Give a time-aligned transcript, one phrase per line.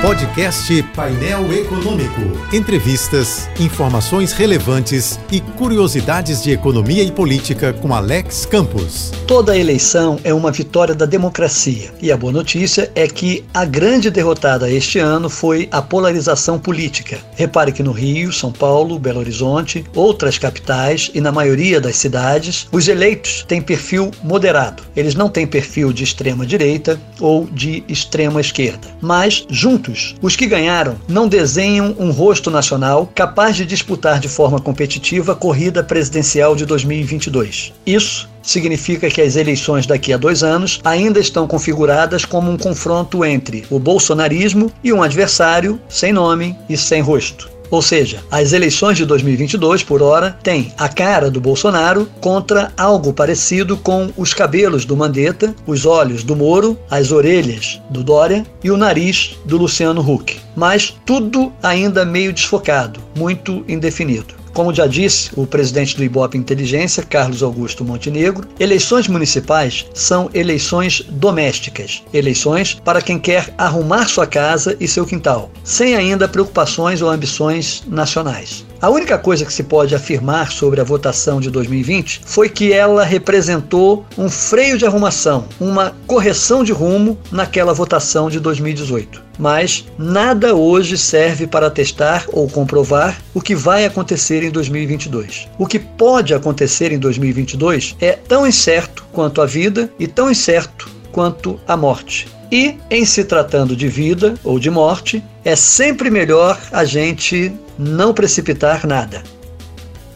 [0.00, 2.20] Podcast Painel Econômico.
[2.52, 9.12] Entrevistas, informações relevantes e curiosidades de economia e política com Alex Campos.
[9.26, 11.90] Toda eleição é uma vitória da democracia.
[12.00, 17.18] E a boa notícia é que a grande derrotada este ano foi a polarização política.
[17.34, 22.68] Repare que no Rio, São Paulo, Belo Horizonte, outras capitais e na maioria das cidades,
[22.70, 24.84] os eleitos têm perfil moderado.
[24.94, 28.86] Eles não têm perfil de extrema direita ou de extrema esquerda.
[29.00, 29.44] Mas,
[30.20, 35.36] os que ganharam não desenham um rosto nacional capaz de disputar de forma competitiva a
[35.36, 37.72] corrida presidencial de 2022.
[37.86, 43.24] Isso significa que as eleições daqui a dois anos ainda estão configuradas como um confronto
[43.24, 47.57] entre o bolsonarismo e um adversário sem nome e sem rosto.
[47.70, 53.12] Ou seja, as eleições de 2022, por hora, têm a cara do Bolsonaro contra algo
[53.12, 58.70] parecido com os cabelos do Mandetta, os olhos do Moro, as orelhas do Dória e
[58.70, 60.38] o nariz do Luciano Huck.
[60.56, 64.34] Mas tudo ainda meio desfocado, muito indefinido.
[64.58, 71.00] Como já disse o presidente do Ibope Inteligência, Carlos Augusto Montenegro, eleições municipais são eleições
[71.08, 77.08] domésticas, eleições para quem quer arrumar sua casa e seu quintal, sem ainda preocupações ou
[77.08, 78.66] ambições nacionais.
[78.80, 83.02] A única coisa que se pode afirmar sobre a votação de 2020 foi que ela
[83.02, 89.20] representou um freio de arrumação, uma correção de rumo naquela votação de 2018.
[89.36, 95.48] Mas nada hoje serve para testar ou comprovar o que vai acontecer em 2022.
[95.58, 100.88] O que pode acontecer em 2022 é tão incerto quanto a vida e tão incerto
[101.10, 102.28] quanto a morte.
[102.50, 108.14] E, em se tratando de vida ou de morte, é sempre melhor a gente não
[108.14, 109.22] precipitar nada.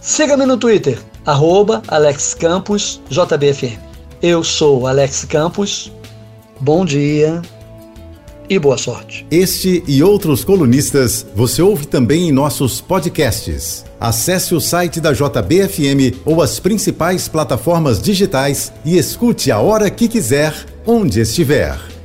[0.00, 3.78] Siga-me no Twitter, AlexCamposJBFM.
[4.22, 5.92] Eu sou Alex Campos.
[6.60, 7.40] Bom dia
[8.48, 9.26] e boa sorte.
[9.30, 13.84] Este e outros colunistas você ouve também em nossos podcasts.
[14.00, 20.08] Acesse o site da JBFM ou as principais plataformas digitais e escute a hora que
[20.08, 20.54] quiser,
[20.86, 21.78] onde estiver.